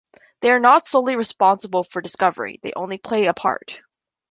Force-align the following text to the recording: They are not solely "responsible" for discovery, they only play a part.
They 0.39 0.49
are 0.49 0.59
not 0.59 0.87
solely 0.87 1.15
"responsible" 1.15 1.83
for 1.83 2.01
discovery, 2.01 2.59
they 2.63 2.73
only 2.75 2.97
play 2.97 3.27
a 3.27 3.35
part. 3.35 3.79